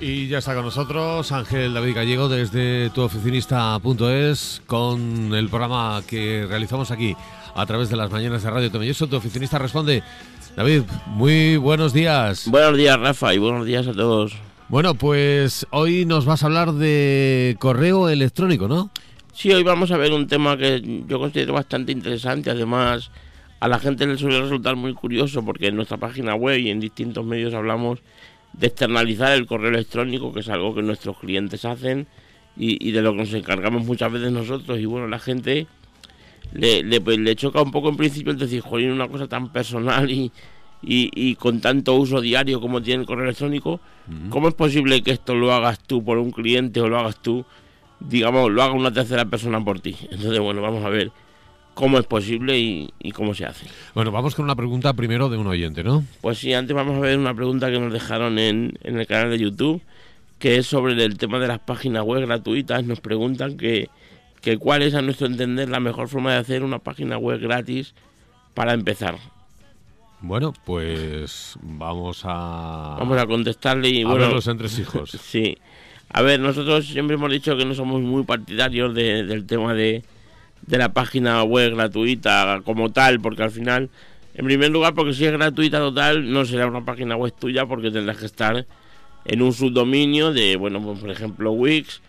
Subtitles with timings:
[0.00, 6.92] Y ya está con nosotros Ángel David Gallego desde tuoficinista.es con el programa que realizamos
[6.92, 7.16] aquí
[7.56, 9.08] a través de las mañanas de Radio Tomelloso.
[9.08, 10.04] Tu oficinista responde.
[10.56, 12.48] David, muy buenos días.
[12.48, 14.36] Buenos días, Rafa, y buenos días a todos.
[14.68, 18.90] Bueno, pues hoy nos vas a hablar de correo electrónico, ¿no?
[19.32, 22.50] Sí, hoy vamos a ver un tema que yo considero bastante interesante.
[22.50, 23.10] Además,
[23.58, 26.78] a la gente le suele resultar muy curioso porque en nuestra página web y en
[26.78, 27.98] distintos medios hablamos
[28.58, 32.06] de externalizar el correo electrónico, que es algo que nuestros clientes hacen
[32.56, 34.78] y, de lo que nos encargamos muchas veces nosotros.
[34.80, 35.66] Y bueno, la gente
[36.52, 40.10] le, pues, le, choca un poco en principio el decir, joder, una cosa tan personal
[40.10, 40.32] y,
[40.82, 43.80] y, con tanto uso diario como tiene el correo electrónico,
[44.28, 47.44] ¿cómo es posible que esto lo hagas tú por un cliente o lo hagas tú,
[48.00, 49.96] digamos, lo haga una tercera persona por ti?
[50.10, 51.12] Entonces, bueno, vamos a ver
[51.78, 53.66] cómo es posible y, cómo se hace.
[53.94, 56.04] Bueno, vamos con una pregunta primero de un oyente, ¿no?
[56.20, 59.38] Pues sí, antes vamos a ver una pregunta que nos dejaron en, el canal de
[59.38, 59.80] YouTube,
[60.40, 62.82] que es sobre el tema de las páginas web gratuitas.
[62.82, 63.90] Nos preguntan que,
[64.40, 67.94] que cuál es, a nuestro entender, la mejor forma de hacer una página web gratis
[68.54, 69.16] para empezar.
[70.20, 72.96] Bueno, pues vamos a...
[72.98, 74.02] Vamos a contestarle y...
[74.02, 75.10] A bueno, los entresijos.
[75.22, 75.56] sí.
[76.08, 80.02] A ver, nosotros siempre hemos dicho que no somos muy partidarios del tema de
[80.62, 83.90] de la página web gratuita como tal, porque al final,
[84.34, 87.90] en primer lugar, porque si es gratuita total, no será una página web tuya porque
[87.90, 88.66] tendrás que estar
[89.24, 92.02] en un subdominio de, bueno, pues, por ejemplo, Wix,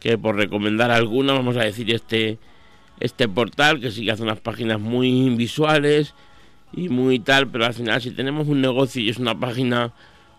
[0.00, 2.38] que por recomendar alguna, vamos a decir este
[3.02, 6.14] este portal que sí que hace unas páginas muy visuales
[6.72, 9.92] y muy tal, pero al final si tenemos un negocio y es una página,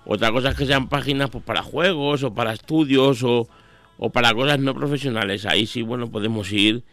[0.05, 3.49] otra cosa es que sean páginas pues para juegos o para estudios o,
[3.97, 6.83] o para cosas no profesionales, ahí sí, bueno, podemos ir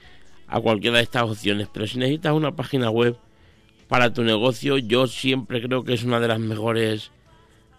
[0.50, 1.68] a cualquiera de estas opciones.
[1.72, 3.16] Pero si necesitas una página web
[3.88, 7.10] para tu negocio, yo siempre creo que es una de las mejores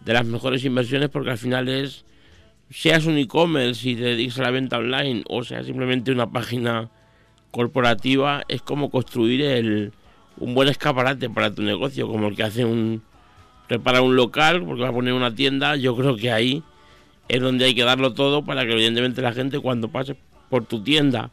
[0.05, 2.05] de las mejores inversiones porque al final es
[2.69, 6.90] seas un e-commerce y te dedicas a la venta online o sea simplemente una página
[7.51, 9.91] corporativa es como construir el,
[10.38, 13.03] un buen escaparate para tu negocio como el que hace un
[13.68, 16.63] prepara un local porque va a poner una tienda yo creo que ahí
[17.28, 20.16] es donde hay que darlo todo para que evidentemente la gente cuando pase
[20.50, 21.29] por tu tienda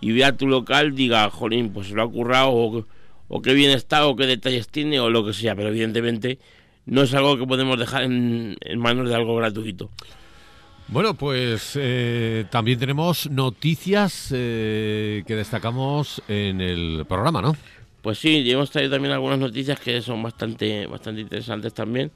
[0.00, 2.84] y vea tu local, diga, jolín, pues se lo ha currado,
[3.28, 6.38] o, qué bien está, o qué detalles tiene, o lo que sea, pero evidentemente
[6.84, 9.90] no es algo que podemos dejar en, manos de algo gratuito.
[10.88, 17.56] Bueno, pues eh, también tenemos noticias eh, que destacamos en el programa, ¿no?
[18.02, 22.12] Pues sí, hemos traído también algunas noticias que son bastante, bastante interesantes también.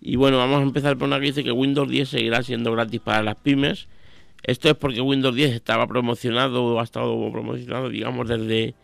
[0.00, 3.00] Y bueno, vamos a empezar por una que dice que Windows 10 seguirá siendo gratis
[3.00, 3.86] para las pymes
[4.42, 8.74] esto es porque Windows 10 estaba promocionado, ha estado promocionado, digamos, desde,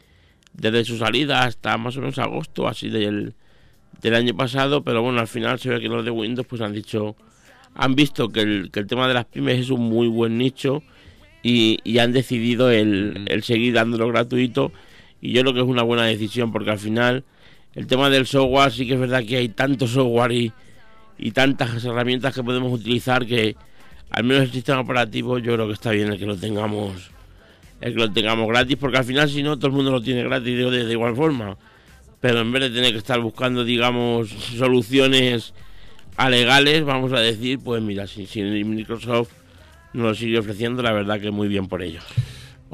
[0.53, 3.35] desde su salida hasta más o menos agosto, así del,
[4.03, 6.73] del año pasado, pero bueno, al final se ve que los de Windows pues han
[6.73, 7.17] dicho,
[7.75, 10.83] han visto que el, que el tema de las pymes es un muy buen nicho
[11.43, 14.73] y, y han decidido el, el, seguir dándolo gratuito
[15.21, 17.25] y yo creo que es una buena decisión porque al final
[17.75, 20.53] el tema del software sí que es verdad que hay tanto software y,
[21.19, 23.57] y tantas herramientas que podemos utilizar que
[24.15, 27.11] al menos el sistema operativo yo creo que está bien el que lo tengamos
[27.81, 30.23] el que lo tengamos gratis porque al final si no todo el mundo lo tiene
[30.23, 31.57] gratis de, igual forma.
[32.21, 35.53] Pero en vez de tener que estar buscando digamos soluciones
[36.17, 39.33] alegales vamos a decir pues mira si, si Microsoft
[39.93, 42.05] nos sigue ofreciendo la verdad que muy bien por ellos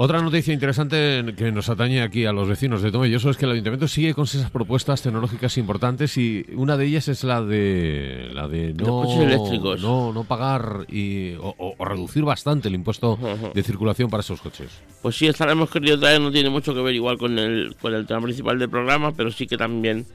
[0.03, 3.50] otra noticia interesante que nos atañe aquí a los vecinos de Tomelloso es que el
[3.50, 8.49] ayuntamiento sigue con esas propuestas tecnológicas importantes y una de ellas es la de la
[8.49, 13.19] de no, no, pagar y, o, reducir bastante el impuesto
[13.53, 14.71] de circulación para esos coches.
[15.03, 17.77] Pues sí, esta la hemos querido traer, no tiene mucho que ver igual con el,
[17.78, 20.06] con el tema principal del programa, pero sí que también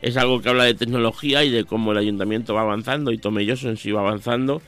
[0.00, 3.68] es algo que habla de tecnología y de cómo el ayuntamiento va avanzando y Tomelloso
[3.68, 4.62] en sí va avanzando.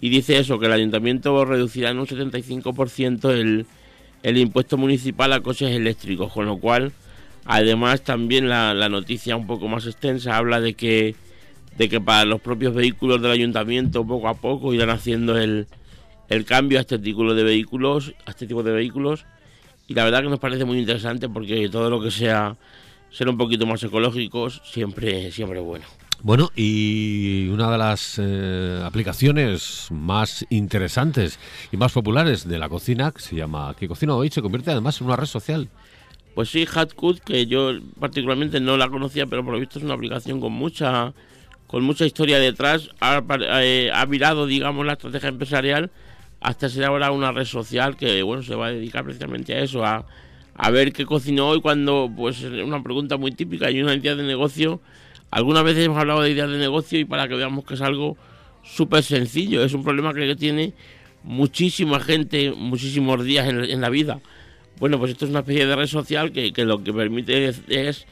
[0.00, 3.66] Y dice eso, que el ayuntamiento reducirá en un 75% el
[4.22, 6.92] el impuesto municipal a coches eléctricos, con lo cual,
[7.44, 11.16] además también la, noticia un poco más extensa habla de que,
[11.76, 15.66] de que para los propios vehículos del ayuntamiento poco a poco irán haciendo el,
[16.28, 19.26] el cambio a este tipo de vehículos, a este tipo de vehículos,
[19.88, 22.56] y la verdad que nos parece muy interesante porque todo lo que sea
[23.10, 25.84] ser un poquito más ecológicos siempre, siempre bueno.
[26.24, 31.40] Bueno, y una de las eh, aplicaciones más interesantes
[31.72, 35.00] y más populares de la cocina, que se llama Que Cocina Hoy, se convierte además
[35.00, 35.68] en una red social.
[36.36, 39.94] Pues sí, Hatcook, que yo particularmente no la conocía, pero por lo visto es una
[39.94, 41.12] aplicación con mucha
[41.66, 43.22] con mucha historia detrás, ha,
[43.62, 45.90] eh, ha virado, digamos, la estrategia empresarial
[46.40, 49.84] hasta ser ahora una red social que, bueno, se va a dedicar precisamente a eso,
[49.84, 50.06] a,
[50.54, 54.18] a ver qué cocinó hoy cuando, pues, es una pregunta muy típica, hay una entidad
[54.18, 54.82] de negocio
[55.32, 58.18] Algunas veces hemos hablado de ideas de negocio y para que veamos que es algo
[58.62, 59.64] súper sencillo.
[59.64, 60.74] Es un problema que tiene
[61.24, 64.20] muchísima gente, muchísimos días en, la vida.
[64.78, 68.06] Bueno, pues esto es una especie de red social que, lo que permite es,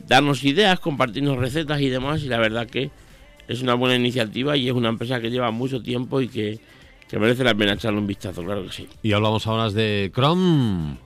[0.00, 2.24] darnos ideas, compartirnos recetas y demás.
[2.24, 2.90] Y la verdad que
[3.46, 6.58] es una buena iniciativa y es una empresa que lleva mucho tiempo y que,
[7.08, 8.88] que merece la pena echarle un vistazo, claro que sí.
[9.00, 10.96] Y hablamos ahora de Chrome.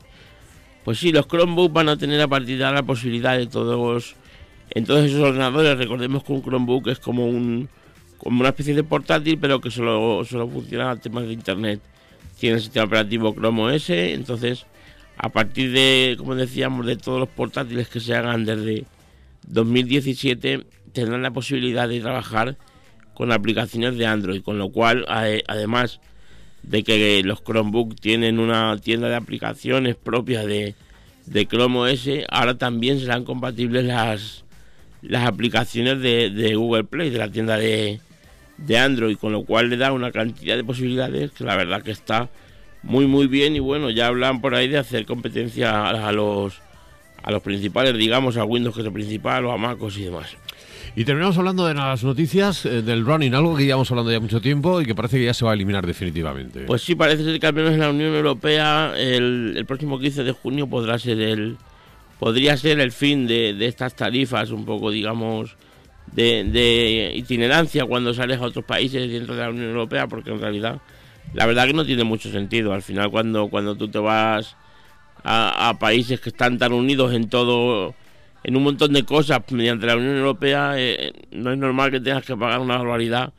[0.83, 4.17] Pues sí, los Chromebooks van a tener a partir de ahora la posibilidad de todos,
[4.71, 7.69] en todos esos ordenadores, recordemos que un Chromebook es como un
[8.19, 11.81] como una especie de portátil, pero que solo, solo funciona a temas de internet.
[12.39, 14.67] Tiene el sistema operativo Chrome OS, entonces
[15.17, 18.85] a partir de, como decíamos, de todos los portátiles que se hagan desde
[19.47, 22.57] 2017, tendrán la posibilidad de trabajar
[23.15, 26.01] con aplicaciones de Android, con lo cual, además
[26.63, 30.75] de que los Chromebook tienen una tienda de aplicaciones propias de,
[31.27, 34.45] de Chrome OS, ahora también serán compatibles las,
[35.03, 38.01] las aplicaciones de, de Google Play, de la tienda de,
[38.59, 41.93] de Android, con lo cual le da una cantidad de posibilidades que la verdad que
[41.93, 42.29] está
[42.83, 46.61] muy muy bien y bueno, ya hablan por ahí de hacer competencia a, los
[47.23, 50.37] a los principales, digamos, a Windows que es el principal o a MacOS y demás.
[50.97, 54.41] Y terminamos hablando de las noticias eh, del running, algo que llevamos hablando ya mucho
[54.41, 56.61] tiempo y que parece que ya se va a eliminar definitivamente.
[56.61, 60.25] Pues sí, parece ser que al menos en la Unión Europea el, el próximo 15
[60.25, 61.57] de junio podrá ser el
[62.19, 65.57] podría ser el fin de, de estas tarifas un poco, digamos,
[66.13, 70.81] de, itinerancia cuando sales a otros países dentro de la Unión Europea, porque en realidad
[71.35, 72.73] la verdad que no tiene mucho sentido.
[72.73, 74.57] Al final cuando, cuando tú te vas
[75.25, 77.95] a, países que están tan unidos en todo,
[78.45, 82.25] en un montón de cosas mediante la Unión Europea, eh, no es normal que tengas
[82.25, 83.33] que pagar una barbaridad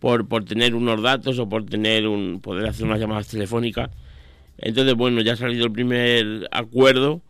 [0.00, 3.90] por, por tener unos datos o por tener un poder hacer unas llamadas telefónicas.
[4.58, 7.22] Entonces, bueno, ya ha salido el primer acuerdo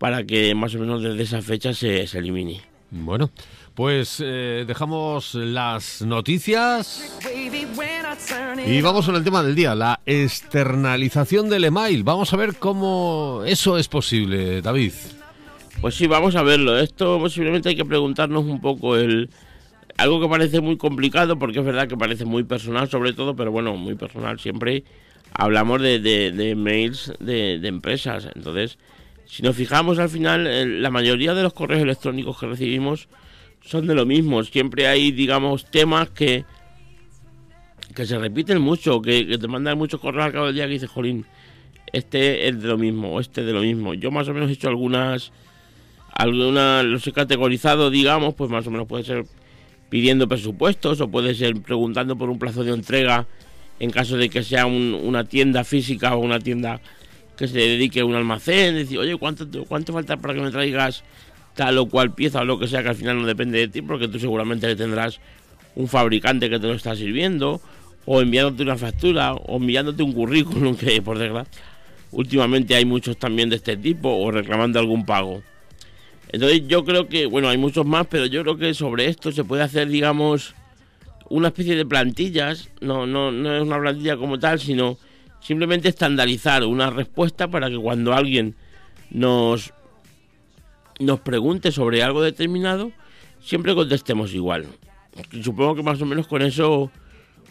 [0.00, 2.62] para que más o menos desde esa fecha se, se elimine.
[2.90, 3.30] Bueno,
[3.74, 7.20] pues eh, dejamos las noticias
[8.66, 12.02] y vamos con el tema del día, la externalización del email.
[12.02, 14.94] Vamos a ver cómo eso es posible, David.
[15.82, 16.78] Pues sí, vamos a verlo.
[16.78, 19.28] Esto posiblemente hay que preguntarnos un poco el
[19.98, 23.52] algo que parece muy complicado porque es verdad que parece muy personal sobre todo, pero
[23.52, 24.82] bueno, muy personal siempre
[25.34, 28.28] hablamos de, de, mails de, de empresas.
[28.34, 28.78] Entonces,
[29.30, 33.06] si nos fijamos al final, la mayoría de los correos electrónicos que recibimos
[33.64, 34.42] son de lo mismo.
[34.42, 36.44] Siempre hay, digamos, temas que,
[37.94, 40.90] que se repiten mucho, que, te mandan muchos correos al cabo del día que dices,
[40.90, 41.26] Jolín,
[41.92, 43.94] este es de lo mismo, este es de lo mismo.
[43.94, 45.30] Yo más o menos he hecho algunas,
[46.12, 49.26] algunas, los he categorizado, digamos, pues más o menos puede ser
[49.90, 53.28] pidiendo presupuestos o puede ser preguntando por un plazo de entrega
[53.78, 56.80] en caso de que sea una tienda física o una tienda
[57.40, 61.02] que se dedique a un almacén, decir, oye, ¿cuánto, ¿cuánto falta para que me traigas
[61.54, 63.80] tal o cual pieza o lo que sea que al final no depende de ti
[63.80, 65.20] porque tú seguramente le tendrás
[65.74, 67.62] un fabricante que te lo está sirviendo
[68.04, 71.62] o enviándote una factura o enviándote un currículum que por desgracia
[72.10, 75.42] últimamente hay muchos también de este tipo o reclamando algún pago.
[76.30, 79.44] Entonces yo creo que, bueno, hay muchos más, pero yo creo que sobre esto se
[79.44, 80.54] puede hacer, digamos,
[81.30, 84.98] una especie de plantillas, no, no, no es una plantilla como tal, sino
[85.40, 88.54] simplemente estandarizar una respuesta para que cuando alguien
[89.10, 89.72] nos
[91.00, 92.92] nos pregunte sobre algo determinado,
[93.40, 94.66] siempre contestemos igual.
[95.42, 96.90] Supongo que más o menos con eso,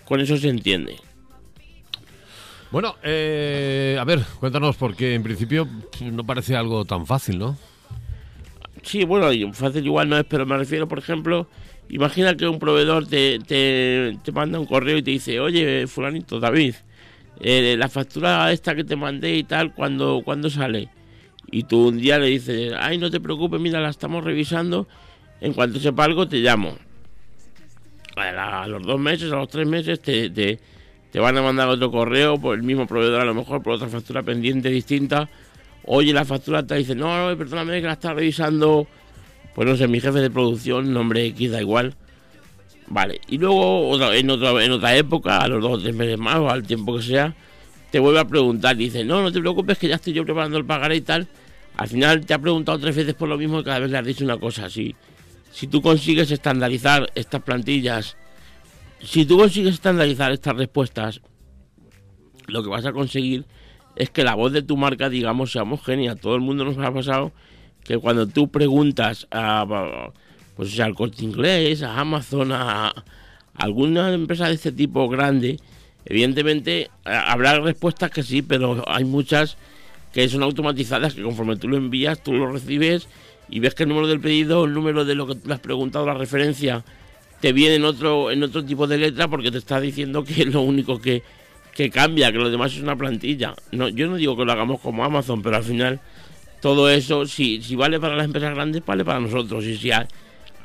[0.06, 0.98] con eso se entiende.
[2.72, 5.68] Bueno, eh, a ver, cuéntanos, porque en principio
[6.02, 7.58] no parece algo tan fácil, ¿no?
[8.84, 11.48] Sí, bueno, fácil igual no es, pero me refiero, por ejemplo,
[11.90, 16.76] imagina que un proveedor te, te, manda un correo y te dice, oye, fulanito, David,
[17.40, 20.90] eh, la factura esta que te mandé y tal, ¿cuándo, ¿cuándo sale?
[21.52, 24.88] y tú un día le dices, ay, no te preocupes, mira, la estamos revisando,
[25.42, 26.78] en cuanto sepa algo te llamo.
[28.16, 30.60] A los dos meses, a los tres meses te, te,
[31.20, 34.24] van a mandar otro correo por el mismo proveedor, a lo mejor por otra factura
[34.24, 35.30] pendiente distinta.
[35.86, 38.88] Oye, la factura te dice, no, no, perdóname que la está revisando,
[39.56, 41.96] pues no sé, mi jefe de producción, nombre X, da igual.
[42.90, 46.38] Vale, y luego en, otra, en otra época, a los dos o tres meses más,
[46.38, 47.36] o al tiempo que sea,
[47.92, 50.66] te vuelve a preguntar, dice, no, no te preocupes que ya estoy yo preparando el
[50.66, 51.28] pagaré y tal.
[51.78, 54.06] Al final te ha preguntado tres veces por lo mismo y cada vez le has
[54.06, 54.96] dicho una cosa así.
[55.52, 58.18] Si tú consigues estandarizar estas plantillas,
[59.02, 61.22] si tú consigues estandarizar estas respuestas,
[62.48, 63.46] lo que vas a conseguir
[63.96, 66.16] es que la voz de tu marca, digamos, sea homogénea.
[66.16, 67.32] Todo el mundo nos ha pasado
[67.84, 70.12] que cuando tú preguntas a,
[70.60, 72.94] pues, sea, al corte inglés, a Amazon, a
[73.56, 75.58] alguna empresa de este tipo grande,
[76.10, 79.58] Evidentemente habrá respuestas que sí, pero hay muchas
[80.12, 83.08] que son automatizadas, que conforme tú lo envías, tú lo recibes
[83.48, 86.08] y ves que el número del pedido, el número de lo que le has preguntado,
[86.08, 86.84] la referencia
[87.42, 90.48] te viene en otro, en otro tipo de letra porque te está diciendo que es
[90.48, 91.22] lo único que,
[91.76, 93.54] que cambia, que lo demás es una plantilla.
[93.72, 96.00] No, yo no digo que lo hagamos como Amazon, pero al final
[96.60, 99.64] todo eso, si, si vale para las empresas grandes, vale para nosotros.
[99.66, 100.08] Y si a,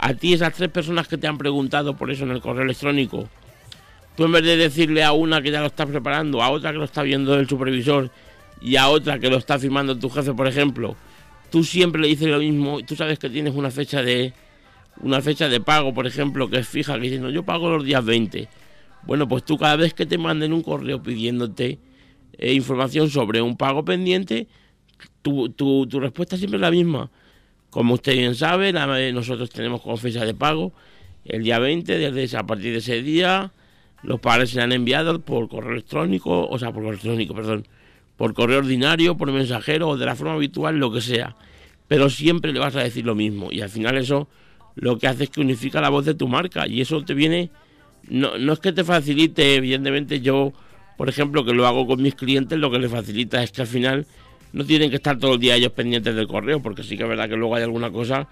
[0.04, 3.26] a ti esas tres personas que te han preguntado por eso en el correo electrónico,
[4.14, 6.78] tú en vez de decirle a una que ya lo está preparando, a otra que
[6.78, 8.10] lo está viendo el supervisor
[8.60, 10.94] y a otra que lo está firmando tu jefe, por ejemplo,
[11.50, 14.34] tú siempre le dices lo mismo, tú sabes que tienes una fecha de
[15.00, 18.04] una fecha de pago, por ejemplo, que es fija, que no, yo pago los días
[18.04, 18.46] 20.
[19.06, 21.78] Bueno, pues tú cada vez que te manden un correo pidiéndote
[22.36, 24.48] eh, información sobre un pago pendiente,
[25.22, 27.10] tu, tu, respuesta siempre es la misma.
[27.74, 28.72] Como usted bien sabe,
[29.12, 30.72] nosotros tenemos como fecha de pago
[31.24, 33.50] el día 20, desde a partir de ese día
[34.04, 37.66] los padres se han enviado por correo electrónico, o sea, por correo electrónico, perdón,
[38.16, 41.34] por correo ordinario, por mensajero o de la forma habitual, lo que sea.
[41.88, 44.28] Pero siempre le vas a decir lo mismo y al final eso
[44.76, 47.50] lo que hace es que unifica la voz de tu marca y eso te viene,
[48.08, 50.52] no, no es que te facilite, evidentemente yo,
[50.96, 53.66] por ejemplo, que lo hago con mis clientes, lo que les facilita es que al
[53.66, 54.06] final
[54.54, 57.08] no tienen que estar todo el día ellos pendientes del correo, porque sí que es
[57.08, 58.28] verdad que luego hay alguna cosa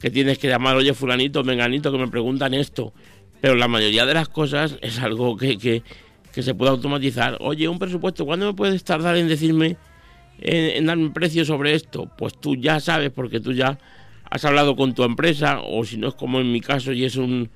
[0.00, 2.94] que tienes que llamar, oye, fulanito, menganito, que me preguntan esto.
[3.42, 5.82] Pero la mayoría de las cosas es algo que, que,
[6.32, 7.36] que se puede automatizar.
[7.40, 9.76] Oye, un presupuesto, ¿cuándo me puedes tardar en decirme,
[10.38, 12.10] en, darme un precio sobre esto?
[12.16, 13.78] Pues tú ya sabes, porque tú ya
[14.30, 17.16] has hablado con tu empresa, o si no es como en mi caso y es
[17.16, 17.50] un,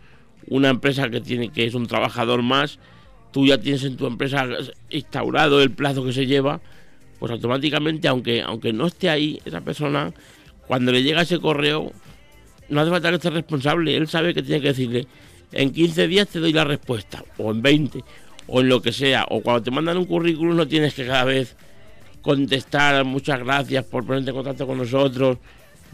[0.47, 2.79] una empresa que tiene que es un trabajador más,
[3.33, 4.47] tú ya tienes en tu empresa
[4.91, 6.61] instaurado el plazo que se lleva,
[7.21, 10.13] pues automáticamente, aunque, aunque no esté ahí esa persona,
[10.67, 11.93] cuando le llega ese correo,
[12.71, 15.07] no hace falta que esté responsable, él sabe que tiene que decirle,
[15.53, 18.03] en 15 días te doy la respuesta, o en 20,
[18.47, 21.25] o en lo que sea, o cuando te mandan un currículum no tienes que cada
[21.25, 21.57] vez
[22.23, 25.39] contestar muchas gracias por ponerte en contacto con nosotros,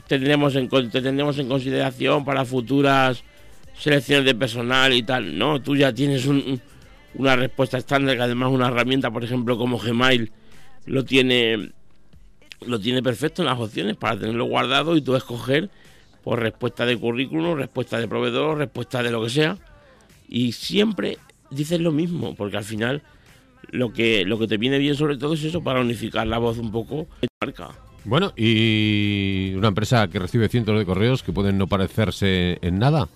[0.06, 3.24] te tendremos en, te tendremos en consideración para futuras
[3.76, 6.24] selecciones de personal y tal, no, tú ya tienes
[7.14, 10.30] una respuesta estándar, que además una herramienta, por ejemplo, como Gmail,
[10.86, 11.72] lo tiene
[12.64, 15.70] lo tiene perfecto en las opciones para tenerlo guardado y tú escoger
[16.24, 19.58] por respuesta de currículum, respuesta de proveedor, respuesta de lo que sea.
[20.28, 21.18] Y siempre
[21.50, 23.02] dices lo mismo, porque al final
[23.70, 26.58] lo que, lo que te viene bien sobre todo es eso, para unificar la voz
[26.58, 27.68] un poco de marca.
[28.04, 33.08] Bueno, y una empresa que recibe cientos de correos que pueden no parecerse en nada.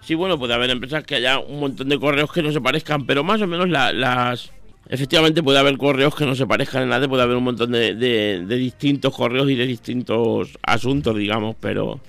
[0.00, 3.06] Sí, bueno, puede haber empresas que haya un montón de correos que no se parezcan,
[3.06, 4.52] pero más o menos las...
[4.90, 7.94] Efectivamente puede haber correos que no se parezcan en nada, puede haber un montón de,
[7.94, 12.00] de, distintos correos y de distintos asuntos, digamos, pero...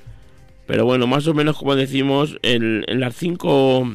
[0.65, 3.87] Pero bueno, más o menos como decimos, en, las cinco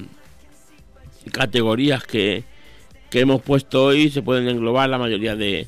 [1.32, 2.44] categorías que,
[3.12, 5.66] hemos puesto hoy se pueden englobar la mayoría de,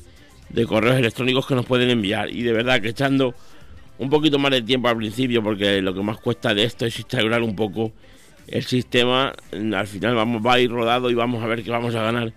[0.67, 2.29] correos electrónicos que nos pueden enviar.
[2.29, 3.33] Y de verdad que echando
[3.97, 6.97] un poquito más de tiempo al principio, porque lo que más cuesta de esto es
[6.97, 7.91] instaurar un poco
[8.47, 9.33] el sistema.
[9.51, 12.31] Al final vamos, va a ir rodado y vamos a ver que vamos a ganar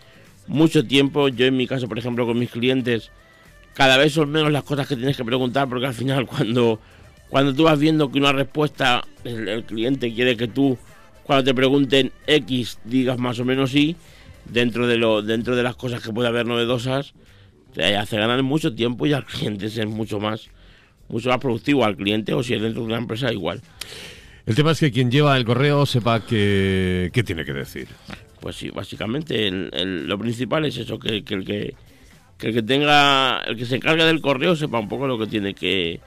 [0.52, 1.28] mucho tiempo.
[1.28, 3.10] Yo en mi caso, por ejemplo, con mis clientes,
[3.74, 6.80] cada vez son menos las cosas que tienes que preguntar, porque al final cuando,
[7.28, 10.78] cuando tú vas viendo que una respuesta, el cliente quiere que tú
[11.24, 13.96] cuando te pregunten X digas más o menos Y,
[14.44, 17.14] dentro de lo dentro de las cosas que puede haber novedosas,
[17.74, 20.50] te hace ganar mucho tiempo y al cliente es mucho más
[21.08, 23.60] mucho más productivo al cliente o si es dentro de una empresa igual.
[24.46, 27.86] El tema es que quien lleva el correo sepa qué tiene que decir.
[28.42, 31.74] Pues sí, básicamente lo principal es eso, que, que, el que,
[32.38, 35.28] que el que tenga, el que se encarga del correo sepa un poco lo que
[35.28, 36.00] tiene que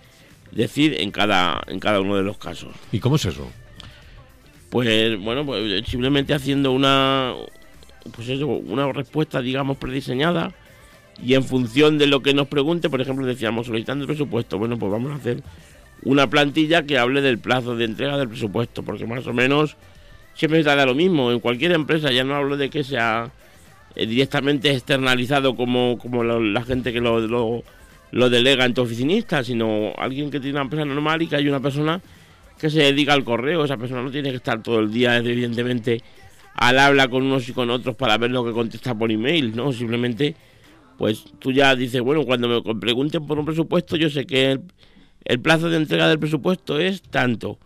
[0.52, 2.76] decir en cada, en cada uno de los casos.
[2.92, 3.50] ¿Y cómo es eso?
[4.70, 7.34] Pues bueno, pues simplemente haciendo una
[8.14, 10.54] pues eso, una respuesta digamos prediseñada
[11.24, 14.78] y en función de lo que nos pregunte, por ejemplo, decíamos solicitando el presupuesto, bueno,
[14.78, 15.42] pues vamos a hacer
[16.04, 19.78] una plantilla que hable del plazo de entrega del presupuesto, porque más o menos
[20.36, 23.32] siempre se da lo mismo, en cualquier empresa, ya no hablo de que sea
[23.96, 27.64] eh, directamente externalizado como, como la gente que lo, lo,
[28.12, 31.48] lo delega en tu oficinista, sino alguien que tiene una empresa normal y que hay
[31.48, 32.02] una persona
[32.58, 33.66] que se dedica al correo.
[33.66, 36.02] Esa persona no tiene que estar todo el día, evidentemente,
[36.54, 39.72] al habla con unos y con otros para ver lo que contesta por email, ¿no?
[39.74, 40.36] Simplemente,
[40.98, 44.60] pues tú ya dices, bueno, cuando me pregunten por un presupuesto, yo sé que
[45.26, 47.60] el, plazo de entrega del presupuesto es tanto.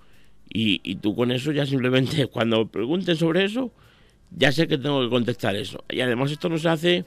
[0.51, 3.71] Y, y, tú con eso ya simplemente, cuando pregunten sobre eso,
[4.31, 5.83] ya sé que tengo que contestar eso.
[5.89, 7.05] Y además esto nos hace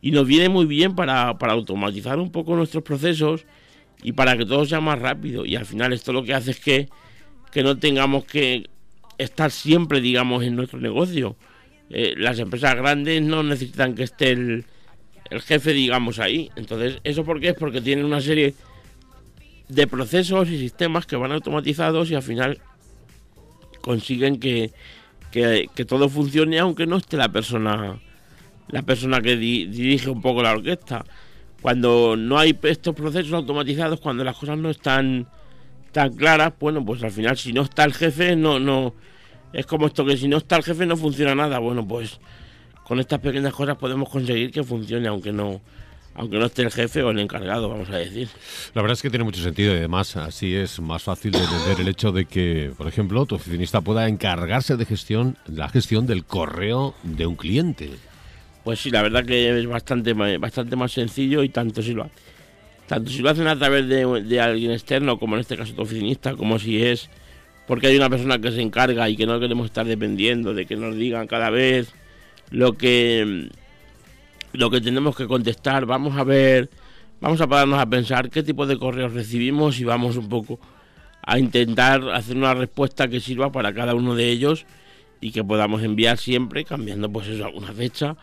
[0.00, 3.44] y nos viene muy bien para, para automatizar un poco nuestros procesos
[4.02, 5.44] y para que todo sea más rápido.
[5.44, 6.88] Y al final esto lo que hace es que,
[7.52, 8.68] que no tengamos que
[9.18, 11.36] estar siempre, digamos, en nuestro negocio.
[11.90, 14.64] Eh, las empresas grandes no necesitan que esté el,
[15.30, 16.50] el jefe, digamos, ahí.
[16.56, 17.48] Entonces, ¿eso por qué?
[17.48, 18.54] Es porque tienen una serie
[19.68, 22.60] de procesos y sistemas que van automatizados y al final
[23.80, 24.72] consiguen que,
[25.30, 28.00] que, todo funcione aunque no esté la persona
[28.68, 31.04] la persona que dirige un poco la orquesta.
[31.62, 35.28] Cuando no hay estos procesos automatizados, cuando las cosas no están
[35.92, 38.94] tan claras, bueno, pues al final si no está el jefe, no, no,
[39.52, 41.58] es como esto que si no está el jefe no funciona nada.
[41.58, 42.20] Bueno, pues
[42.84, 45.60] con estas pequeñas cosas podemos conseguir que funcione, aunque no,
[46.16, 48.28] aunque no esté el jefe o el encargado, vamos a decir.
[48.74, 51.80] La verdad es que tiene mucho sentido y además así es más fácil de entender
[51.80, 56.24] el hecho de que, por ejemplo, tu oficinista pueda encargarse de gestión, la gestión del
[56.24, 57.90] correo de un cliente.
[58.64, 62.10] Pues sí, la verdad que es bastante, bastante más sencillo y tanto si lo,
[62.86, 65.82] tanto si lo hacen a través de, de alguien externo, como en este caso tu
[65.82, 67.08] oficinista, como si es
[67.66, 70.76] porque hay una persona que se encarga y que no queremos estar dependiendo de que
[70.76, 71.92] nos digan cada vez
[72.50, 73.50] lo que
[74.56, 76.70] lo que tenemos que contestar, vamos a ver,
[77.20, 80.58] vamos a pararnos a pensar qué tipo de correos recibimos y vamos un poco
[81.22, 84.64] a intentar hacer una respuesta que sirva para cada uno de ellos
[85.20, 88.16] y que podamos enviar siempre cambiando pues eso alguna fecha,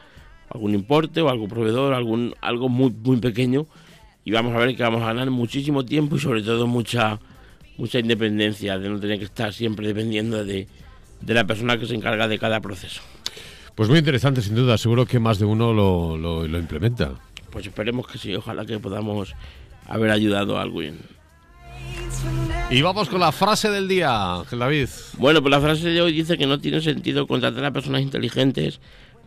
[0.49, 3.65] algún importe o algún proveedor, algún algo muy muy pequeño
[4.25, 7.19] y vamos a ver que vamos a ganar muchísimo tiempo y sobre todo mucha
[7.77, 10.67] mucha independencia de no tener que estar siempre dependiendo de,
[11.21, 13.01] de la persona que se encarga de cada proceso.
[13.75, 14.77] Pues muy interesante, sin duda.
[14.77, 17.13] Seguro que más de uno lo, lo, implementa.
[17.49, 18.35] Pues esperemos que sí.
[18.35, 19.33] Ojalá que podamos
[19.87, 20.99] haber ayudado a alguien.
[22.69, 24.89] Y vamos con la frase del día, David.
[25.17, 28.79] Bueno, pues la frase de hoy dice que no tiene sentido contratar a personas inteligentes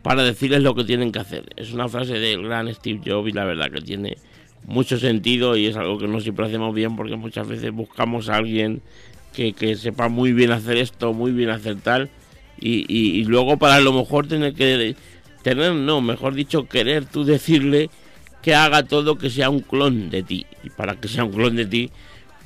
[0.02, 1.46] para decirles lo que tienen que hacer.
[1.56, 4.16] Es una frase del gran Steve Jobs y la verdad que tiene
[4.64, 8.36] mucho sentido y es algo que no siempre hacemos bien porque muchas veces buscamos a
[8.36, 8.82] alguien
[9.32, 12.10] que, que sepa muy bien hacer esto, muy bien hacer tal
[12.60, 14.96] y, luego para a lo mejor tener que
[15.42, 17.90] tener, no, mejor dicho, querer tú decirle
[18.42, 20.46] que haga todo que sea un clon de ti.
[20.64, 21.90] Y para que sea un clon de ti,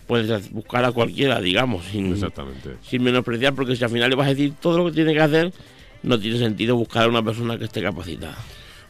[0.07, 2.17] puedes buscar a cualquiera, digamos, sin,
[2.83, 5.21] sin menospreciar, porque si al final le vas a decir todo lo que tiene que
[5.21, 5.53] hacer,
[6.03, 8.37] no tiene sentido buscar a una persona que esté capacitada.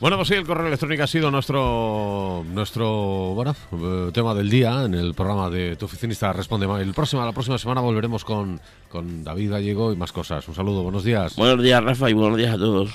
[0.00, 4.84] Bueno, pues sí, el correo electrónico ha sido nuestro nuestro bueno, eh, tema del día
[4.86, 6.66] en el programa de Tu Oficinista Responde.
[6.80, 8.58] El próximo, la próxima semana volveremos con,
[8.88, 10.48] con David Gallego y más cosas.
[10.48, 11.36] Un saludo, buenos días.
[11.36, 12.90] Buenos días, Rafa, y buenos días a todos.